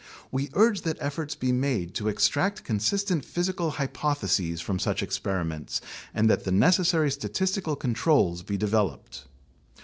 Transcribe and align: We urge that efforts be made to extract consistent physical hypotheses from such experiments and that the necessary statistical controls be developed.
We 0.31 0.49
urge 0.53 0.81
that 0.81 0.97
efforts 0.99 1.35
be 1.35 1.51
made 1.51 1.93
to 1.93 2.07
extract 2.07 2.63
consistent 2.63 3.23
physical 3.23 3.69
hypotheses 3.69 4.59
from 4.59 4.79
such 4.79 5.03
experiments 5.03 5.79
and 6.11 6.27
that 6.27 6.43
the 6.43 6.51
necessary 6.51 7.11
statistical 7.11 7.75
controls 7.75 8.41
be 8.41 8.57
developed. 8.57 9.25